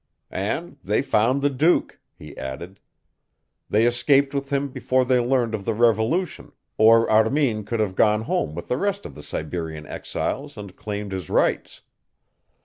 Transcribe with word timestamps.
"And 0.33 0.77
they 0.83 1.03
found 1.03 1.43
the 1.43 1.49
Duke," 1.51 1.99
he 2.17 2.35
added. 2.35 2.79
"They 3.69 3.85
escaped 3.85 4.33
with 4.33 4.49
him 4.49 4.69
before 4.69 5.05
they 5.05 5.19
learned 5.19 5.53
of 5.53 5.63
the 5.63 5.75
Revolution, 5.75 6.53
or 6.75 7.07
Armin 7.07 7.65
could 7.65 7.79
have 7.79 7.93
gone 7.95 8.23
home 8.23 8.55
with 8.55 8.67
the 8.67 8.77
rest 8.77 9.05
of 9.05 9.13
the 9.13 9.21
Siberian 9.21 9.85
exiles 9.85 10.57
and 10.57 10.75
claimed 10.75 11.11
his 11.11 11.29
rights. 11.29 11.81